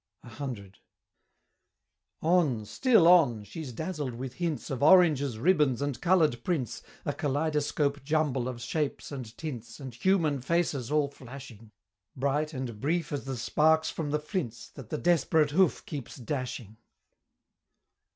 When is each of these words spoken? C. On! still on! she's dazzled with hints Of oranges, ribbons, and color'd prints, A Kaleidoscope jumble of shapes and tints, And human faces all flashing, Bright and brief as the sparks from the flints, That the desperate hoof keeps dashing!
C. 0.27 0.71
On! 2.23 2.65
still 2.65 3.07
on! 3.07 3.43
she's 3.43 3.71
dazzled 3.71 4.15
with 4.15 4.33
hints 4.33 4.71
Of 4.71 4.81
oranges, 4.81 5.37
ribbons, 5.37 5.79
and 5.79 6.01
color'd 6.01 6.43
prints, 6.43 6.81
A 7.05 7.13
Kaleidoscope 7.13 8.03
jumble 8.03 8.47
of 8.47 8.59
shapes 8.63 9.11
and 9.11 9.37
tints, 9.37 9.79
And 9.79 9.93
human 9.93 10.41
faces 10.41 10.89
all 10.91 11.07
flashing, 11.09 11.71
Bright 12.15 12.51
and 12.51 12.79
brief 12.81 13.11
as 13.11 13.25
the 13.25 13.37
sparks 13.37 13.91
from 13.91 14.09
the 14.09 14.17
flints, 14.17 14.69
That 14.69 14.89
the 14.89 14.97
desperate 14.97 15.51
hoof 15.51 15.85
keeps 15.85 16.15
dashing! 16.15 16.77